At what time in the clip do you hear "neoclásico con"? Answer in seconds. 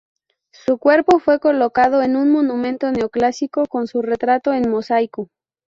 2.91-3.85